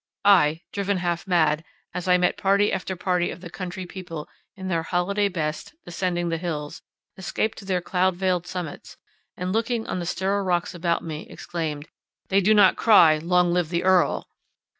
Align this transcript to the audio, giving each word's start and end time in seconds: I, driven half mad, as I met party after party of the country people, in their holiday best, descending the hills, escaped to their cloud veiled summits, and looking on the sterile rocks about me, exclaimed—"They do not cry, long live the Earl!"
I, 0.25 0.61
driven 0.73 0.97
half 0.97 1.27
mad, 1.27 1.63
as 1.93 2.07
I 2.07 2.17
met 2.17 2.35
party 2.35 2.73
after 2.73 2.95
party 2.95 3.29
of 3.29 3.39
the 3.39 3.51
country 3.51 3.85
people, 3.85 4.27
in 4.57 4.67
their 4.67 4.81
holiday 4.81 5.27
best, 5.29 5.75
descending 5.85 6.29
the 6.29 6.39
hills, 6.39 6.81
escaped 7.17 7.59
to 7.59 7.65
their 7.65 7.81
cloud 7.81 8.15
veiled 8.15 8.47
summits, 8.47 8.97
and 9.37 9.53
looking 9.53 9.85
on 9.85 9.99
the 9.99 10.07
sterile 10.07 10.43
rocks 10.43 10.73
about 10.73 11.03
me, 11.03 11.27
exclaimed—"They 11.29 12.41
do 12.41 12.55
not 12.55 12.77
cry, 12.77 13.19
long 13.19 13.53
live 13.53 13.69
the 13.69 13.83
Earl!" 13.83 14.27